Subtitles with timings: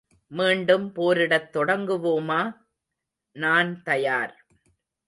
[0.31, 2.41] மீண்டும் போரிடத் தொடங்குவோமா?
[3.35, 4.33] நான் தயார்!